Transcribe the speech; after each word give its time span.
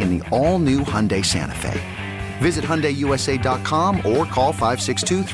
in 0.00 0.18
the 0.18 0.28
all-new 0.30 0.80
Hyundai 0.80 1.24
Santa 1.24 1.54
Fe. 1.54 1.80
Visit 2.38 2.64
HyundaiUSA.com 2.64 3.96
or 3.98 4.24
call 4.26 4.52
562 4.52 5.24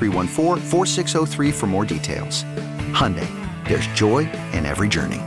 for 1.52 1.66
more 1.66 1.84
details. 1.84 2.44
Hyundai, 2.92 3.28
there's 3.66 3.86
joy 3.88 4.30
in 4.52 4.64
every 4.66 4.88
journey. 4.88 5.20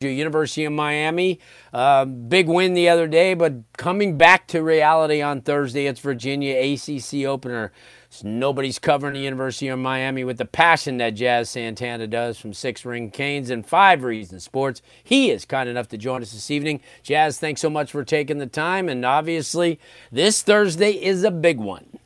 University 0.00 0.64
of 0.64 0.72
Miami, 0.72 1.38
uh, 1.72 2.04
big 2.04 2.48
win 2.48 2.74
the 2.74 2.88
other 2.88 3.06
day, 3.06 3.34
but 3.34 3.54
coming 3.76 4.16
back 4.16 4.46
to 4.48 4.62
reality 4.62 5.22
on 5.22 5.40
Thursday, 5.40 5.86
it's 5.86 6.00
Virginia 6.00 6.56
ACC 6.56 7.24
opener. 7.24 7.72
Nobody's 8.22 8.78
covering 8.78 9.14
the 9.14 9.20
University 9.20 9.68
of 9.68 9.78
Miami 9.78 10.22
with 10.22 10.36
the 10.36 10.44
passion 10.44 10.98
that 10.98 11.10
Jazz 11.10 11.48
Santana 11.48 12.06
does 12.06 12.38
from 12.38 12.52
Six 12.52 12.84
Ring 12.84 13.10
Canes 13.10 13.48
and 13.48 13.66
Five 13.66 14.02
Reasons 14.02 14.44
Sports. 14.44 14.82
He 15.02 15.30
is 15.30 15.44
kind 15.44 15.68
enough 15.68 15.88
to 15.88 15.96
join 15.96 16.20
us 16.20 16.32
this 16.32 16.50
evening. 16.50 16.80
Jazz, 17.02 17.38
thanks 17.38 17.60
so 17.60 17.70
much 17.70 17.90
for 17.90 18.04
taking 18.04 18.38
the 18.38 18.46
time. 18.46 18.88
And 18.88 19.04
obviously, 19.04 19.80
this 20.10 20.42
Thursday 20.42 20.92
is 20.92 21.24
a 21.24 21.30
big 21.30 21.58
one. 21.58 21.98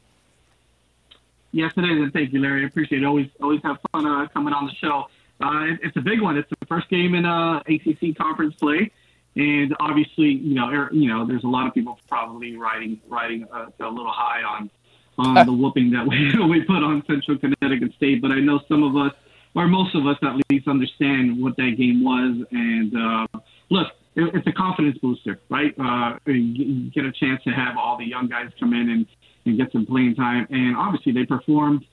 Yes, 1.50 1.72
it 1.76 1.84
is. 1.84 2.02
And 2.02 2.12
thank 2.12 2.32
you, 2.32 2.40
Larry. 2.40 2.62
I 2.62 2.66
appreciate 2.66 3.02
it. 3.02 3.06
Always, 3.06 3.28
always 3.42 3.60
have 3.64 3.78
fun 3.90 4.06
uh, 4.06 4.28
coming 4.28 4.54
on 4.54 4.66
the 4.66 4.74
show. 4.74 5.08
Uh, 5.40 5.74
it's 5.82 5.96
a 5.96 6.02
big 6.02 6.20
one. 6.20 6.36
It's 6.36 6.48
the 6.48 6.66
first 6.66 6.88
game 6.88 7.14
in 7.14 7.24
uh, 7.24 7.62
ACC 7.66 8.16
conference 8.16 8.54
play. 8.54 8.90
And 9.34 9.74
obviously, 9.80 10.28
you 10.28 10.54
know, 10.54 10.70
er, 10.70 10.88
you 10.92 11.08
know, 11.08 11.26
there's 11.26 11.44
a 11.44 11.48
lot 11.48 11.66
of 11.66 11.74
people 11.74 11.98
probably 12.08 12.56
riding 12.56 13.00
riding 13.08 13.46
a, 13.52 13.72
a 13.80 13.88
little 13.88 14.12
high 14.12 14.42
on 14.42 14.70
on 15.18 15.46
the 15.46 15.52
whooping 15.52 15.90
that 15.90 16.06
we 16.06 16.32
we 16.50 16.62
put 16.62 16.82
on 16.82 17.02
Central 17.06 17.38
Connecticut 17.38 17.92
State. 17.96 18.22
But 18.22 18.32
I 18.32 18.40
know 18.40 18.60
some 18.68 18.82
of 18.82 18.96
us, 18.96 19.12
or 19.54 19.66
most 19.66 19.94
of 19.94 20.06
us 20.06 20.16
at 20.22 20.36
least, 20.50 20.68
understand 20.68 21.42
what 21.42 21.56
that 21.56 21.76
game 21.78 22.04
was. 22.04 22.44
And 22.50 22.92
uh, 22.96 23.38
look, 23.70 23.88
it, 24.14 24.34
it's 24.34 24.46
a 24.46 24.52
confidence 24.52 24.98
booster, 24.98 25.40
right? 25.48 25.74
Uh, 25.78 26.18
you 26.26 26.90
get 26.90 27.04
a 27.04 27.12
chance 27.12 27.42
to 27.44 27.50
have 27.50 27.76
all 27.76 27.96
the 27.96 28.04
young 28.04 28.28
guys 28.28 28.50
come 28.58 28.72
in 28.72 28.90
and, 28.90 29.06
and 29.44 29.56
get 29.56 29.72
some 29.72 29.86
playing 29.86 30.14
time. 30.14 30.46
And 30.50 30.76
obviously, 30.76 31.12
they 31.12 31.24
performed. 31.24 31.84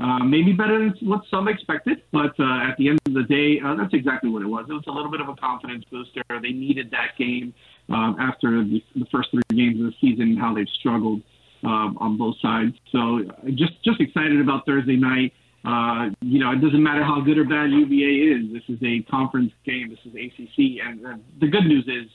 Uh, 0.00 0.20
maybe 0.20 0.52
better 0.52 0.78
than 0.78 0.94
what 1.08 1.22
some 1.28 1.48
expected, 1.48 2.00
but 2.12 2.30
uh, 2.38 2.68
at 2.68 2.76
the 2.78 2.88
end 2.88 3.00
of 3.06 3.14
the 3.14 3.24
day, 3.24 3.58
uh, 3.58 3.74
that's 3.74 3.92
exactly 3.92 4.30
what 4.30 4.42
it 4.42 4.46
was. 4.46 4.64
It 4.68 4.72
was 4.72 4.84
a 4.86 4.92
little 4.92 5.10
bit 5.10 5.20
of 5.20 5.28
a 5.28 5.34
confidence 5.34 5.84
booster. 5.90 6.22
They 6.40 6.52
needed 6.52 6.92
that 6.92 7.18
game 7.18 7.52
um, 7.88 8.14
after 8.20 8.62
the, 8.62 8.80
the 8.94 9.06
first 9.10 9.32
three 9.32 9.42
games 9.50 9.80
of 9.80 9.86
the 9.86 9.94
season, 10.00 10.36
how 10.36 10.54
they've 10.54 10.68
struggled 10.78 11.22
uh, 11.64 11.90
on 11.98 12.16
both 12.16 12.36
sides. 12.40 12.74
So 12.92 13.20
just 13.54 13.82
just 13.84 14.00
excited 14.00 14.40
about 14.40 14.66
Thursday 14.66 14.96
night. 14.96 15.32
Uh, 15.64 16.10
you 16.20 16.38
know, 16.38 16.52
it 16.52 16.60
doesn't 16.60 16.82
matter 16.82 17.02
how 17.02 17.20
good 17.20 17.36
or 17.36 17.44
bad 17.44 17.70
UVA 17.70 18.32
is. 18.32 18.52
This 18.52 18.62
is 18.68 18.82
a 18.82 19.02
conference 19.10 19.52
game. 19.66 19.90
This 19.90 19.98
is 20.04 20.14
ACC, 20.14 20.80
and 20.86 21.04
uh, 21.04 21.16
the 21.40 21.48
good 21.48 21.64
news 21.64 21.84
is 21.86 22.08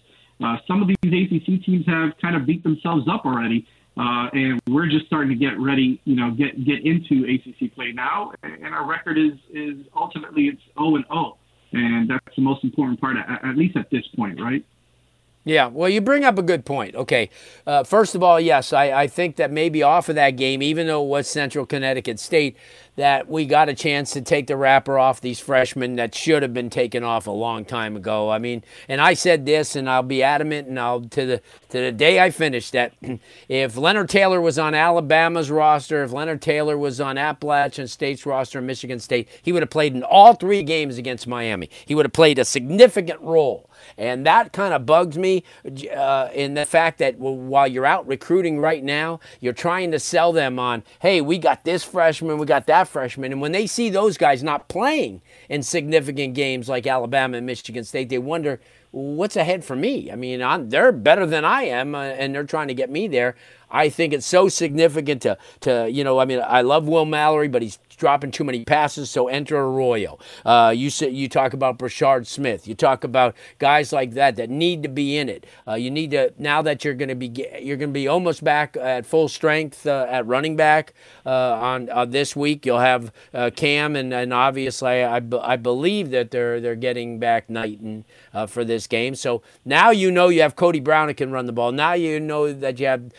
uh, 0.44 0.58
some 0.68 0.82
of 0.82 0.88
these 0.88 0.98
ACC 1.04 1.64
teams 1.64 1.86
have 1.86 2.12
kind 2.22 2.36
of 2.36 2.46
beat 2.46 2.64
themselves 2.64 3.08
up 3.12 3.26
already, 3.26 3.68
uh, 3.98 4.30
and 4.34 4.62
we're 4.70 4.88
just 4.88 5.06
starting 5.06 5.30
to 5.30 5.36
get 5.36 5.60
ready. 5.60 6.02
You 6.06 6.16
know, 6.16 6.32
get 6.32 6.64
get 6.66 6.86
into 6.86 7.26
ACC 7.26 7.76
play 7.76 7.92
now, 7.92 8.32
and 8.44 8.74
our 8.74 8.88
record 8.88 9.18
is 9.18 9.34
is 9.54 9.86
ultimately 9.96 10.44
it's 10.44 10.62
0 10.80 10.96
and 10.96 11.06
0, 11.12 11.38
and 11.74 12.10
that's 12.10 12.36
the 12.36 12.42
most 12.42 12.64
important 12.64 13.00
part, 13.00 13.18
at, 13.18 13.44
at 13.44 13.58
least 13.58 13.76
at 13.76 13.90
this 13.92 14.08
point, 14.16 14.42
right? 14.42 14.66
Yeah, 15.46 15.68
well, 15.68 15.90
you 15.90 16.00
bring 16.00 16.24
up 16.24 16.38
a 16.38 16.42
good 16.42 16.64
point. 16.64 16.96
Okay, 16.96 17.30
uh, 17.68 17.84
first 17.84 18.16
of 18.16 18.24
all, 18.24 18.40
yes, 18.40 18.72
I, 18.72 18.92
I 18.92 19.08
think 19.08 19.36
that 19.36 19.52
maybe 19.52 19.84
off 19.84 20.08
of 20.08 20.16
that 20.16 20.32
game, 20.32 20.62
even 20.62 20.88
though 20.88 21.04
it 21.04 21.10
was 21.10 21.28
Central 21.28 21.66
Connecticut 21.66 22.18
State, 22.18 22.56
that 22.96 23.28
we 23.28 23.46
got 23.46 23.68
a 23.68 23.74
chance 23.74 24.12
to 24.12 24.22
take 24.22 24.48
the 24.48 24.56
wrapper 24.56 24.98
off 24.98 25.20
these 25.20 25.42
freshmen 25.42 25.96
that 25.98 26.16
should 26.16 26.44
have 26.44 26.54
been 26.54 26.70
taken 26.70 27.04
off 27.04 27.28
a 27.28 27.32
long 27.32 27.66
time 27.66 27.98
ago. 27.98 28.30
I 28.30 28.38
mean, 28.38 28.64
and 28.88 29.02
I 29.02 29.16
said 29.16 29.46
this, 29.46 29.76
and 29.76 29.90
I'll 29.90 30.04
be 30.04 30.24
adamant, 30.24 30.70
and 30.70 30.80
I'll 30.80 31.02
to 31.02 31.26
the 31.26 31.42
to 31.70 31.80
the 31.80 31.92
day 31.92 32.22
I 32.22 32.30
finish 32.30 32.70
that 32.72 32.94
if 33.50 33.76
Leonard 33.76 34.08
Taylor 34.08 34.40
was 34.40 34.58
on 34.58 34.74
Alabama's 34.74 35.52
roster, 35.52 36.04
if 36.06 36.14
Leonard 36.14 36.42
Taylor 36.42 36.78
was 36.78 37.02
on 37.02 37.18
Appalachian 37.18 37.90
State's 37.90 38.26
roster, 38.26 38.62
Michigan 38.62 39.00
State, 39.00 39.28
he 39.42 39.52
would 39.52 39.64
have 39.64 39.72
played 39.72 39.94
in 39.94 40.04
all 40.04 40.36
three 40.36 40.64
games 40.64 40.98
against 40.98 41.28
Miami. 41.28 41.70
He 41.86 41.96
would 41.96 42.06
have 42.06 42.14
played 42.14 42.40
a 42.40 42.46
significant 42.46 43.20
role 43.20 43.70
and 43.98 44.26
that 44.26 44.54
kind 44.54 44.74
of 44.74 44.86
bugs 44.86 45.18
me 45.18 45.44
uh, 45.96 46.30
in 46.34 46.54
the 46.54 46.66
fact 46.66 47.00
that 47.00 47.18
while 47.18 47.68
you're 47.68 47.86
out 47.86 48.08
recruiting 48.08 48.60
right 48.60 48.84
now, 48.84 49.20
you're 49.40 49.54
trying 49.54 49.92
to 49.92 50.00
sell 50.00 50.32
them 50.32 50.60
on, 50.60 50.84
hey, 51.00 51.22
we 51.22 51.38
got 51.38 51.64
this 51.64 51.84
freshman, 51.84 52.38
we 52.38 52.46
got 52.46 52.68
that 52.68 52.88
freshman. 52.88 53.32
And 53.32 53.42
when 53.42 53.52
they 53.52 53.68
see 53.68 53.90
those 53.90 54.18
guys 54.18 54.44
not 54.44 54.68
playing 54.68 55.22
in 55.50 55.64
significant 55.64 56.34
games 56.34 56.70
like 56.70 56.88
Alabama 56.88 57.38
and 57.38 57.46
Michigan 57.46 57.84
State, 57.84 58.10
they 58.10 58.18
wonder, 58.18 58.60
what's 58.92 59.36
ahead 59.36 59.66
for 59.66 59.76
me? 59.76 60.12
I 60.12 60.16
mean, 60.16 60.42
I'm, 60.42 60.70
they're 60.70 60.92
better 60.92 61.26
than 61.26 61.44
I 61.44 61.64
am, 61.64 61.96
uh, 61.96 62.04
and 62.04 62.34
they're 62.34 62.44
trying 62.44 62.68
to 62.68 62.76
get 62.76 62.92
me 62.92 63.08
there. 63.08 63.36
I 63.74 63.90
think 63.90 64.14
it's 64.14 64.26
so 64.26 64.48
significant 64.48 65.24
to, 65.24 65.38
to 65.62 65.90
you 65.92 66.04
know, 66.04 66.20
I 66.20 66.26
mean, 66.26 66.42
I 66.46 66.62
love 66.62 66.88
Will 66.88 67.06
Mallory, 67.06 67.48
but 67.48 67.62
he's 67.62 67.80
dropping 67.98 68.32
too 68.32 68.44
many 68.44 68.64
passes, 68.66 69.10
so 69.10 69.28
enter 69.28 69.58
Arroyo. 69.58 70.20
Uh, 70.46 70.74
you 70.76 70.90
say, 70.90 71.10
you 71.10 71.30
talk 71.30 71.54
about 71.54 71.78
Brashard 71.78 72.28
Smith. 72.28 72.68
You 72.68 72.76
talk 72.76 73.04
about 73.04 73.36
guys 73.60 73.94
like 73.94 74.12
that 74.12 74.36
that 74.36 74.50
need 74.50 74.84
to 74.84 74.90
be 74.90 75.18
in 75.18 75.30
it. 75.30 75.46
Uh, 75.68 75.76
you 75.76 75.90
need 75.90 76.12
to 76.12 76.34
now 76.38 76.62
that 76.62 76.84
you're 76.84 76.94
going 76.94 77.10
to 77.10 77.16
be 77.16 77.28
you're 77.62 77.78
going 77.78 77.90
to 77.90 77.94
be 77.94 78.08
almost 78.08 78.44
back 78.44 78.78
at 78.78 79.06
full 79.06 79.28
strength 79.28 79.86
uh, 79.88 80.06
at 80.10 80.26
running 80.26 80.56
back 80.56 80.94
uh, 81.26 81.30
on 81.30 81.90
uh, 81.90 82.06
this 82.06 82.36
week. 82.36 82.66
You'll 82.66 82.80
have 82.80 83.12
uh, 83.34 83.52
Cam 83.56 83.96
and, 83.96 84.14
and 84.14 84.34
obviously 84.34 85.04
I, 85.04 85.22
I 85.42 85.56
believe 85.56 86.12
that 86.12 86.32
they're 86.32 86.60
they're 86.60 86.76
getting 86.76 87.20
back 87.20 87.50
Knighton 87.50 88.06
for 88.48 88.64
this 88.66 88.88
game. 88.88 89.16
So 89.16 89.42
now 89.64 89.92
you 89.92 90.12
know 90.12 90.30
you 90.30 90.42
have 90.42 90.56
Cody 90.56 90.80
Brown 90.80 91.08
that 91.08 91.16
can 91.16 91.32
run 91.32 91.46
the 91.46 91.54
ball. 91.54 91.72
Now 91.72 91.94
you 91.94 92.20
know 92.20 92.52
that 92.52 92.80
you 92.80 92.88
have 92.88 93.12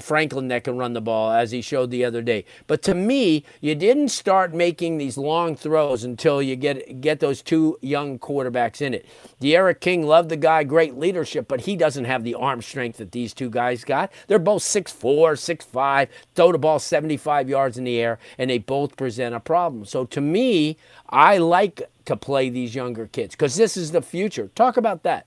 Franklin 0.00 0.48
that 0.48 0.64
can 0.64 0.76
run 0.76 0.92
the 0.92 1.00
ball 1.00 1.30
as 1.30 1.50
he 1.50 1.60
showed 1.60 1.90
the 1.90 2.04
other 2.04 2.22
day. 2.22 2.44
But 2.66 2.82
to 2.82 2.94
me, 2.94 3.44
you 3.60 3.74
didn't 3.74 4.08
start 4.08 4.54
making 4.54 4.98
these 4.98 5.16
long 5.18 5.56
throws 5.56 6.04
until 6.04 6.42
you 6.42 6.56
get 6.56 7.00
get 7.00 7.20
those 7.20 7.42
two 7.42 7.78
young 7.80 8.18
quarterbacks 8.18 8.80
in 8.80 8.94
it. 8.94 9.06
D'Eriq 9.40 9.80
King 9.80 10.06
loved 10.06 10.28
the 10.28 10.36
guy, 10.36 10.64
great 10.64 10.96
leadership, 10.98 11.48
but 11.48 11.62
he 11.62 11.76
doesn't 11.76 12.04
have 12.04 12.24
the 12.24 12.34
arm 12.34 12.62
strength 12.62 12.98
that 12.98 13.12
these 13.12 13.32
two 13.34 13.50
guys 13.50 13.84
got. 13.84 14.12
They're 14.26 14.38
both 14.38 14.62
6'4", 14.62 15.32
6'5", 15.32 16.08
throw 16.34 16.52
the 16.52 16.58
ball 16.58 16.78
75 16.78 17.48
yards 17.48 17.78
in 17.78 17.84
the 17.84 17.98
air, 17.98 18.18
and 18.38 18.50
they 18.50 18.58
both 18.58 18.96
present 18.96 19.34
a 19.34 19.40
problem. 19.40 19.84
So 19.84 20.04
to 20.06 20.20
me, 20.20 20.76
I 21.08 21.38
like 21.38 21.88
to 22.04 22.16
play 22.16 22.48
these 22.50 22.74
younger 22.74 23.06
kids 23.06 23.34
because 23.34 23.56
this 23.56 23.76
is 23.76 23.92
the 23.92 24.02
future. 24.02 24.50
Talk 24.54 24.76
about 24.76 25.02
that. 25.04 25.26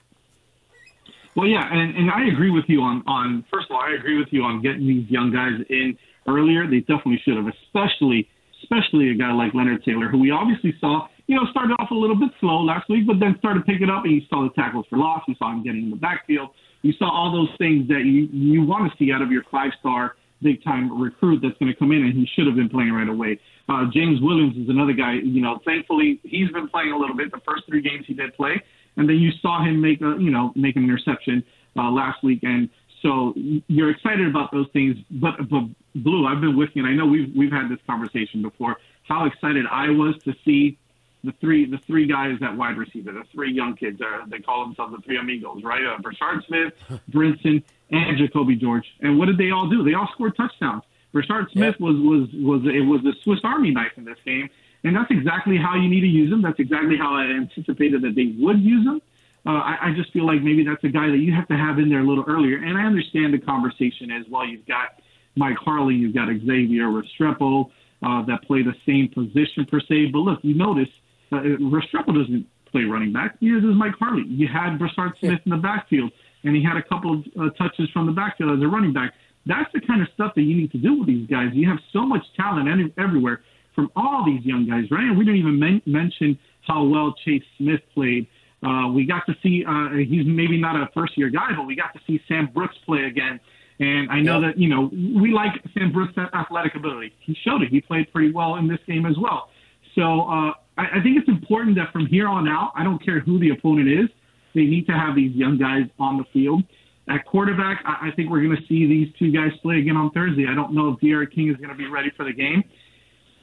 Well, 1.36 1.48
yeah, 1.48 1.66
and, 1.70 1.96
and 1.96 2.10
I 2.10 2.28
agree 2.32 2.50
with 2.50 2.64
you 2.68 2.80
on, 2.80 3.02
on, 3.06 3.44
first 3.52 3.66
of 3.68 3.74
all, 3.74 3.82
I 3.82 3.94
agree 3.98 4.18
with 4.18 4.28
you 4.30 4.42
on 4.42 4.62
getting 4.62 4.86
these 4.86 5.10
young 5.10 5.32
guys 5.32 5.64
in 5.68 5.98
earlier. 6.28 6.66
They 6.66 6.80
definitely 6.80 7.20
should 7.24 7.36
have, 7.36 7.46
especially 7.46 8.28
especially 8.64 9.10
a 9.10 9.14
guy 9.14 9.32
like 9.32 9.52
Leonard 9.52 9.84
Taylor, 9.84 10.08
who 10.08 10.18
we 10.18 10.30
obviously 10.30 10.74
saw, 10.80 11.06
you 11.26 11.36
know, 11.36 11.42
started 11.50 11.74
off 11.78 11.90
a 11.90 11.94
little 11.94 12.16
bit 12.16 12.30
slow 12.40 12.62
last 12.62 12.88
week, 12.88 13.06
but 13.06 13.20
then 13.20 13.36
started 13.38 13.64
picking 13.66 13.90
up, 13.90 14.04
and 14.04 14.14
you 14.14 14.22
saw 14.28 14.42
the 14.42 14.50
tackles 14.54 14.86
for 14.88 14.96
loss. 14.96 15.22
You 15.28 15.34
saw 15.38 15.52
him 15.52 15.62
getting 15.62 15.84
in 15.84 15.90
the 15.90 15.96
backfield. 15.96 16.50
You 16.82 16.92
saw 16.98 17.10
all 17.10 17.32
those 17.32 17.54
things 17.58 17.88
that 17.88 18.04
you 18.04 18.28
you 18.32 18.64
want 18.64 18.90
to 18.90 18.96
see 18.98 19.12
out 19.12 19.22
of 19.22 19.30
your 19.30 19.42
five 19.50 19.72
star 19.80 20.16
big 20.42 20.62
time 20.62 21.00
recruit 21.00 21.40
that's 21.42 21.56
going 21.58 21.72
to 21.72 21.78
come 21.78 21.92
in, 21.92 22.04
and 22.04 22.12
he 22.12 22.28
should 22.36 22.46
have 22.46 22.56
been 22.56 22.68
playing 22.68 22.92
right 22.92 23.08
away. 23.08 23.40
Uh, 23.68 23.88
James 23.92 24.20
Williams 24.20 24.56
is 24.56 24.68
another 24.68 24.92
guy. 24.92 25.14
You 25.24 25.40
know, 25.40 25.60
thankfully 25.64 26.20
he's 26.22 26.50
been 26.50 26.68
playing 26.68 26.92
a 26.92 26.98
little 26.98 27.16
bit. 27.16 27.30
The 27.32 27.40
first 27.46 27.64
three 27.66 27.80
games 27.80 28.04
he 28.06 28.12
did 28.12 28.34
play, 28.34 28.60
and 28.96 29.08
then 29.08 29.16
you 29.16 29.32
saw 29.40 29.64
him 29.64 29.80
make 29.80 30.00
a 30.00 30.16
you 30.18 30.30
know 30.30 30.52
make 30.54 30.76
an 30.76 30.84
interception 30.84 31.44
uh, 31.76 31.90
last 31.90 32.22
week, 32.22 32.40
and 32.42 32.68
so 33.02 33.34
you're 33.36 33.90
excited 33.90 34.26
about 34.26 34.50
those 34.52 34.68
things. 34.72 34.96
But 35.10 35.48
but 35.48 35.64
Blue, 35.94 36.26
I've 36.26 36.40
been 36.40 36.56
with 36.56 36.70
you, 36.74 36.84
and 36.84 36.90
I 36.90 36.94
know 36.94 37.06
we've 37.06 37.34
we've 37.34 37.52
had 37.52 37.68
this 37.68 37.80
conversation 37.86 38.42
before. 38.42 38.78
How 39.02 39.26
excited 39.26 39.66
I 39.70 39.90
was 39.90 40.16
to 40.24 40.34
see 40.44 40.78
the 41.22 41.32
three 41.40 41.66
the 41.66 41.78
three 41.78 42.06
guys 42.06 42.38
at 42.42 42.56
wide 42.56 42.76
receiver, 42.76 43.12
the 43.12 43.24
three 43.32 43.52
young 43.52 43.76
kids. 43.76 44.00
Uh, 44.00 44.24
they 44.26 44.38
call 44.38 44.64
themselves 44.64 44.94
the 44.96 45.02
three 45.02 45.18
amigos, 45.18 45.62
right? 45.62 45.84
Uh, 45.84 45.98
Brashard 45.98 46.46
Smith, 46.46 46.72
Brinson, 47.10 47.62
and 47.90 48.18
Jacolby 48.18 48.58
George. 48.58 48.86
And 49.00 49.18
what 49.18 49.26
did 49.26 49.38
they 49.38 49.50
all 49.50 49.68
do? 49.68 49.82
They 49.82 49.94
all 49.94 50.08
scored 50.12 50.36
touchdowns. 50.36 50.82
Brashard 51.14 51.50
Smith 51.52 51.78
was 51.78 51.96
was 51.96 52.28
was 52.34 52.62
it 52.64 52.80
was 52.80 53.04
a 53.04 53.12
Swiss 53.22 53.40
Army 53.44 53.70
knife 53.70 53.92
in 53.96 54.04
this 54.04 54.18
game, 54.24 54.48
and 54.84 54.94
that's 54.94 55.10
exactly 55.10 55.56
how 55.56 55.74
you 55.74 55.88
need 55.88 56.02
to 56.02 56.06
use 56.06 56.30
them. 56.30 56.42
That's 56.42 56.60
exactly 56.60 56.96
how 56.96 57.14
I 57.14 57.24
anticipated 57.24 58.02
that 58.02 58.14
they 58.14 58.34
would 58.38 58.60
use 58.60 58.84
them. 58.84 59.00
Uh, 59.46 59.50
I, 59.50 59.88
I 59.88 59.94
just 59.94 60.12
feel 60.12 60.26
like 60.26 60.42
maybe 60.42 60.64
that's 60.64 60.84
a 60.84 60.88
guy 60.88 61.08
that 61.08 61.18
you 61.18 61.32
have 61.32 61.48
to 61.48 61.56
have 61.56 61.78
in 61.78 61.88
there 61.88 62.00
a 62.00 62.04
little 62.04 62.24
earlier. 62.26 62.58
And 62.58 62.78
I 62.78 62.84
understand 62.84 63.34
the 63.34 63.38
conversation 63.38 64.10
as 64.10 64.26
well. 64.28 64.46
You've 64.46 64.66
got 64.66 65.00
Mike 65.36 65.56
Harley, 65.56 65.94
you've 65.94 66.14
got 66.14 66.28
Xavier 66.28 66.84
Restrepo 66.84 67.70
uh, 68.02 68.22
that 68.22 68.42
play 68.44 68.62
the 68.62 68.74
same 68.86 69.08
position 69.08 69.64
per 69.64 69.80
se. 69.80 70.06
But 70.06 70.20
look, 70.20 70.40
you 70.42 70.54
notice 70.54 70.88
uh, 71.32 71.40
Restrepo 71.40 72.14
doesn't 72.14 72.46
play 72.70 72.84
running 72.84 73.12
back. 73.12 73.40
Neither 73.40 73.60
does 73.60 73.76
Mike 73.76 73.94
Harley. 73.98 74.24
You 74.26 74.48
had 74.48 74.78
Brashard 74.78 75.18
Smith 75.18 75.40
in 75.44 75.50
the 75.50 75.56
backfield, 75.56 76.12
and 76.42 76.54
he 76.54 76.62
had 76.62 76.76
a 76.76 76.82
couple 76.82 77.14
of 77.14 77.24
uh, 77.40 77.50
touches 77.50 77.88
from 77.90 78.06
the 78.06 78.12
backfield 78.12 78.56
as 78.56 78.62
a 78.62 78.68
running 78.68 78.92
back. 78.92 79.14
That's 79.46 79.70
the 79.72 79.80
kind 79.80 80.02
of 80.02 80.08
stuff 80.14 80.34
that 80.34 80.42
you 80.42 80.56
need 80.56 80.72
to 80.72 80.78
do 80.78 80.98
with 80.98 81.06
these 81.06 81.26
guys. 81.28 81.50
You 81.52 81.68
have 81.68 81.78
so 81.92 82.04
much 82.06 82.24
talent 82.36 82.92
everywhere 82.98 83.42
from 83.74 83.90
all 83.96 84.24
these 84.24 84.44
young 84.44 84.66
guys, 84.68 84.90
right? 84.90 85.04
And 85.04 85.18
we 85.18 85.24
didn't 85.24 85.40
even 85.40 85.58
men- 85.58 85.82
mention 85.86 86.38
how 86.66 86.84
well 86.84 87.14
Chase 87.24 87.42
Smith 87.58 87.80
played. 87.94 88.26
Uh, 88.62 88.88
we 88.88 89.04
got 89.04 89.26
to 89.26 89.36
see, 89.42 89.64
uh, 89.66 89.90
he's 89.90 90.24
maybe 90.24 90.58
not 90.58 90.76
a 90.76 90.88
first 90.94 91.18
year 91.18 91.28
guy, 91.28 91.50
but 91.54 91.66
we 91.66 91.76
got 91.76 91.92
to 91.92 92.00
see 92.06 92.20
Sam 92.26 92.48
Brooks 92.54 92.76
play 92.86 93.04
again. 93.04 93.38
And 93.80 94.10
I 94.10 94.20
know 94.20 94.40
that, 94.40 94.56
you 94.56 94.68
know, 94.68 94.88
we 94.92 95.32
like 95.32 95.52
Sam 95.76 95.92
Brooks' 95.92 96.16
athletic 96.16 96.74
ability. 96.76 97.12
He 97.18 97.36
showed 97.44 97.62
it. 97.62 97.70
He 97.70 97.80
played 97.80 98.10
pretty 98.12 98.30
well 98.30 98.54
in 98.56 98.68
this 98.68 98.78
game 98.86 99.04
as 99.04 99.18
well. 99.18 99.50
So 99.94 100.22
uh, 100.22 100.52
I, 100.78 100.98
I 100.98 101.02
think 101.02 101.18
it's 101.18 101.28
important 101.28 101.76
that 101.76 101.92
from 101.92 102.06
here 102.06 102.28
on 102.28 102.48
out, 102.48 102.72
I 102.76 102.84
don't 102.84 103.04
care 103.04 103.20
who 103.20 103.38
the 103.38 103.50
opponent 103.50 103.88
is, 103.88 104.08
they 104.54 104.62
need 104.62 104.86
to 104.86 104.92
have 104.92 105.16
these 105.16 105.34
young 105.34 105.58
guys 105.58 105.86
on 105.98 106.18
the 106.18 106.24
field. 106.32 106.62
At 107.08 107.26
quarterback, 107.26 107.82
I, 107.84 108.08
I 108.08 108.10
think 108.14 108.30
we're 108.30 108.42
going 108.42 108.56
to 108.56 108.62
see 108.66 108.86
these 108.86 109.12
two 109.18 109.30
guys 109.30 109.50
play 109.60 109.78
again 109.78 109.96
on 109.96 110.10
Thursday. 110.12 110.46
I 110.48 110.54
don't 110.54 110.72
know 110.72 110.90
if 110.90 111.00
D'Eriq 111.00 111.34
King 111.34 111.50
is 111.50 111.56
going 111.56 111.68
to 111.68 111.74
be 111.74 111.86
ready 111.86 112.10
for 112.16 112.24
the 112.24 112.32
game. 112.32 112.64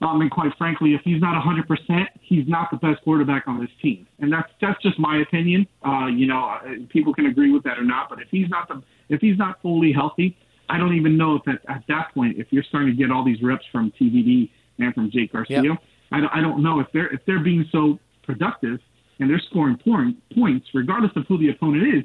Um, 0.02 0.20
and 0.22 0.32
quite 0.32 0.52
frankly, 0.58 0.96
if 0.96 1.02
he's 1.04 1.22
not 1.22 1.42
100%, 1.42 2.08
he's 2.22 2.48
not 2.48 2.72
the 2.72 2.78
best 2.78 3.04
quarterback 3.04 3.48
on 3.48 3.60
this 3.60 3.70
team. 3.82 4.08
And 4.20 4.34
that's 4.34 4.50
that's 4.60 4.82
just 4.82 4.98
my 4.98 5.22
opinion. 5.22 5.68
Uh, 5.86 6.08
you 6.08 6.26
know, 6.26 6.44
uh, 6.44 6.60
people 6.90 7.14
can 7.14 7.28
agree 7.28 7.52
with 7.52 7.64
that 7.64 7.78
or 7.78 7.84
not. 7.84 8.10
But 8.10 8.20
if 8.20 8.28
he's 8.32 8.50
not 8.50 8.68
the 8.68 8.82
if 9.10 9.22
he's 9.22 9.38
not 9.38 9.62
fully 9.62 9.92
healthy, 9.94 10.36
I 10.70 10.80
don't 10.80 10.96
even 10.96 11.18
know 11.18 11.36
if 11.36 11.48
at, 11.48 11.62
at 11.70 11.84
that 11.88 12.14
point, 12.16 12.38
if 12.40 12.48
you're 12.50 12.64
starting 12.64 12.90
to 12.90 12.96
get 12.96 13.12
all 13.12 13.24
these 13.24 13.44
reps 13.44 13.66
from 13.72 13.92
TVD 13.92 14.50
and 14.80 14.94
from 14.96 15.12
Jake 15.12 15.34
Garcia, 15.34 15.62
yep. 15.62 15.78
I, 16.12 16.22
I 16.34 16.42
don't 16.42 16.64
know 16.64 16.80
if 16.80 16.88
they're 16.94 17.14
if 17.14 17.22
they're 17.28 17.44
being 17.44 17.66
so 17.72 18.00
productive 18.24 18.80
and 19.20 19.30
they're 19.30 19.42
scoring 19.52 19.78
point, 19.78 20.18
points, 20.34 20.66
regardless 20.74 21.12
of 21.16 21.26
who 21.28 21.38
the 21.38 21.50
opponent 21.50 21.96
is. 21.96 22.04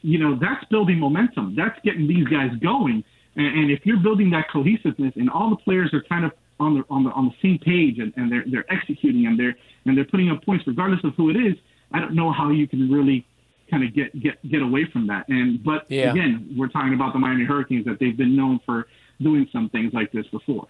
You 0.00 0.18
know, 0.18 0.38
that's 0.40 0.64
building 0.70 0.98
momentum. 0.98 1.54
That's 1.54 1.78
getting 1.84 2.08
these 2.08 2.26
guys 2.28 2.50
going. 2.62 3.04
And, 3.34 3.46
and 3.46 3.70
if 3.70 3.80
you're 3.84 3.98
building 3.98 4.30
that 4.30 4.46
cohesiveness 4.50 5.12
and 5.16 5.28
all 5.28 5.50
the 5.50 5.56
players 5.56 5.92
are 5.92 6.02
kind 6.08 6.24
of 6.24 6.32
on 6.58 6.74
the 6.74 6.84
on 6.90 7.04
the 7.04 7.10
on 7.10 7.26
the 7.26 7.34
same 7.42 7.58
page 7.58 7.98
and, 7.98 8.12
and 8.16 8.30
they're 8.30 8.44
they're 8.50 8.72
executing 8.72 9.26
and 9.26 9.38
they're 9.38 9.54
and 9.84 9.96
they're 9.96 10.04
putting 10.04 10.30
up 10.30 10.44
points 10.44 10.66
regardless 10.66 11.00
of 11.04 11.14
who 11.14 11.30
it 11.30 11.36
is, 11.36 11.54
I 11.92 12.00
don't 12.00 12.14
know 12.14 12.32
how 12.32 12.50
you 12.50 12.66
can 12.66 12.90
really 12.90 13.26
kind 13.70 13.84
of 13.84 13.94
get 13.94 14.18
get 14.20 14.48
get 14.48 14.62
away 14.62 14.86
from 14.92 15.06
that. 15.08 15.28
And 15.28 15.62
but 15.62 15.90
yeah. 15.90 16.10
again, 16.10 16.54
we're 16.56 16.68
talking 16.68 16.94
about 16.94 17.12
the 17.12 17.18
Miami 17.18 17.44
Hurricanes 17.44 17.84
that 17.86 17.98
they've 17.98 18.16
been 18.16 18.36
known 18.36 18.60
for 18.64 18.86
doing 19.20 19.48
some 19.52 19.68
things 19.70 19.92
like 19.92 20.12
this 20.12 20.26
before. 20.28 20.66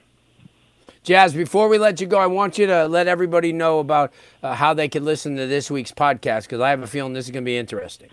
Jazz, 1.02 1.34
before 1.34 1.68
we 1.68 1.78
let 1.78 2.00
you 2.00 2.06
go, 2.06 2.18
I 2.18 2.26
want 2.26 2.58
you 2.58 2.66
to 2.66 2.88
let 2.88 3.06
everybody 3.06 3.52
know 3.52 3.78
about 3.78 4.12
uh, 4.42 4.54
how 4.54 4.74
they 4.74 4.88
can 4.88 5.04
listen 5.04 5.36
to 5.36 5.46
this 5.46 5.70
week's 5.70 5.92
podcast 5.92 6.42
because 6.42 6.60
I 6.60 6.70
have 6.70 6.82
a 6.82 6.86
feeling 6.86 7.12
this 7.12 7.26
is 7.26 7.30
going 7.30 7.44
to 7.44 7.48
be 7.48 7.56
interesting. 7.56 8.08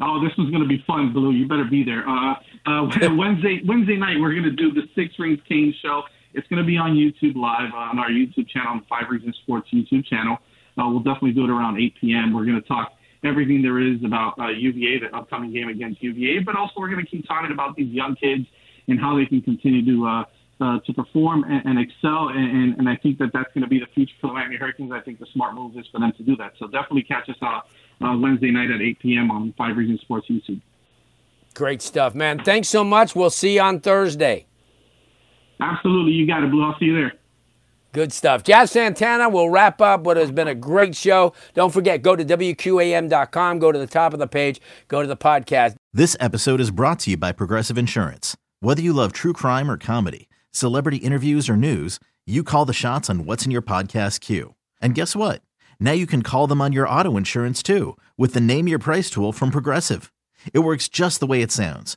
Oh, 0.00 0.22
this 0.22 0.32
is 0.38 0.50
going 0.50 0.62
to 0.62 0.68
be 0.68 0.82
fun, 0.86 1.12
Blue. 1.12 1.32
You 1.32 1.46
better 1.46 1.64
be 1.64 1.84
there. 1.84 2.08
Uh, 2.08 2.34
uh, 2.66 2.88
Wednesday 3.14 3.60
Wednesday 3.66 3.96
night, 3.96 4.16
we're 4.20 4.32
going 4.32 4.44
to 4.44 4.50
do 4.50 4.72
the 4.72 4.88
Six 4.94 5.18
Rings 5.18 5.40
Kane 5.48 5.74
show. 5.82 6.02
It's 6.34 6.46
going 6.48 6.62
to 6.62 6.66
be 6.66 6.76
on 6.76 6.94
YouTube 6.94 7.36
live 7.36 7.72
on 7.74 7.98
our 7.98 8.10
YouTube 8.10 8.48
channel, 8.48 8.72
on 8.72 8.84
Five 8.88 9.08
Reasons 9.10 9.36
Sports 9.42 9.68
YouTube 9.72 10.04
channel. 10.06 10.38
Uh, 10.78 10.88
we'll 10.88 11.00
definitely 11.00 11.32
do 11.32 11.44
it 11.44 11.50
around 11.50 11.78
8 11.78 11.94
p.m. 12.00 12.32
We're 12.32 12.44
going 12.44 12.60
to 12.60 12.68
talk 12.68 12.92
everything 13.24 13.62
there 13.62 13.80
is 13.80 14.02
about 14.04 14.38
uh, 14.38 14.48
UVA, 14.48 15.00
the 15.00 15.16
upcoming 15.16 15.52
game 15.52 15.68
against 15.68 16.02
UVA, 16.02 16.40
but 16.40 16.54
also 16.54 16.74
we're 16.76 16.90
going 16.90 17.04
to 17.04 17.10
keep 17.10 17.26
talking 17.26 17.52
about 17.52 17.74
these 17.76 17.92
young 17.92 18.14
kids 18.14 18.46
and 18.86 19.00
how 19.00 19.16
they 19.16 19.26
can 19.26 19.42
continue 19.42 19.84
to 19.84 20.06
uh, 20.06 20.24
uh, 20.60 20.80
to 20.80 20.92
perform 20.92 21.44
and, 21.44 21.64
and 21.64 21.78
excel. 21.78 22.30
And, 22.30 22.76
and, 22.78 22.88
I 22.88 22.96
think 22.96 23.18
that 23.18 23.30
that's 23.32 23.48
going 23.54 23.62
to 23.62 23.68
be 23.68 23.78
the 23.78 23.86
future 23.94 24.14
for 24.20 24.26
the 24.26 24.32
Miami 24.32 24.56
Hurricanes. 24.56 24.90
I 24.90 24.98
think 24.98 25.20
the 25.20 25.26
smart 25.32 25.54
move 25.54 25.78
is 25.78 25.86
for 25.92 26.00
them 26.00 26.12
to 26.16 26.22
do 26.24 26.34
that. 26.36 26.54
So 26.58 26.66
definitely 26.66 27.04
catch 27.04 27.28
us 27.28 27.36
uh, 27.40 27.60
uh, 28.04 28.16
Wednesday 28.16 28.50
night 28.50 28.68
at 28.72 28.80
8 28.80 28.98
p.m. 28.98 29.30
on 29.30 29.54
Five 29.56 29.76
Reasons 29.76 30.00
Sports 30.00 30.26
YouTube. 30.28 30.60
Great 31.54 31.80
stuff, 31.80 32.12
man. 32.14 32.40
Thanks 32.42 32.68
so 32.68 32.82
much. 32.82 33.14
We'll 33.14 33.30
see 33.30 33.54
you 33.54 33.60
on 33.60 33.78
Thursday. 33.78 34.47
Absolutely. 35.60 36.12
You 36.12 36.26
got 36.26 36.44
it, 36.44 36.50
Blue. 36.50 36.64
I'll 36.64 36.78
see 36.78 36.86
you 36.86 36.94
there. 36.94 37.12
Good 37.92 38.12
stuff. 38.12 38.42
Jazz 38.42 38.70
Santana 38.70 39.30
will 39.30 39.48
wrap 39.48 39.80
up 39.80 40.02
what 40.02 40.18
has 40.18 40.30
been 40.30 40.46
a 40.46 40.54
great 40.54 40.94
show. 40.94 41.32
Don't 41.54 41.72
forget, 41.72 42.02
go 42.02 42.14
to 42.14 42.24
WQAM.com, 42.24 43.58
go 43.58 43.72
to 43.72 43.78
the 43.78 43.86
top 43.86 44.12
of 44.12 44.18
the 44.18 44.26
page, 44.26 44.60
go 44.88 45.00
to 45.00 45.08
the 45.08 45.16
podcast. 45.16 45.74
This 45.92 46.14
episode 46.20 46.60
is 46.60 46.70
brought 46.70 46.98
to 47.00 47.12
you 47.12 47.16
by 47.16 47.32
Progressive 47.32 47.78
Insurance. 47.78 48.36
Whether 48.60 48.82
you 48.82 48.92
love 48.92 49.12
true 49.12 49.32
crime 49.32 49.70
or 49.70 49.78
comedy, 49.78 50.28
celebrity 50.50 50.98
interviews 50.98 51.48
or 51.48 51.56
news, 51.56 51.98
you 52.26 52.44
call 52.44 52.66
the 52.66 52.74
shots 52.74 53.08
on 53.08 53.24
what's 53.24 53.46
in 53.46 53.50
your 53.50 53.62
podcast 53.62 54.20
queue. 54.20 54.54
And 54.82 54.94
guess 54.94 55.16
what? 55.16 55.40
Now 55.80 55.92
you 55.92 56.06
can 56.06 56.22
call 56.22 56.46
them 56.46 56.60
on 56.60 56.72
your 56.72 56.88
auto 56.88 57.16
insurance 57.16 57.62
too 57.62 57.96
with 58.18 58.34
the 58.34 58.40
Name 58.40 58.68
Your 58.68 58.78
Price 58.78 59.08
tool 59.08 59.32
from 59.32 59.50
Progressive. 59.50 60.12
It 60.52 60.58
works 60.58 60.88
just 60.88 61.20
the 61.20 61.26
way 61.26 61.40
it 61.40 61.50
sounds 61.50 61.96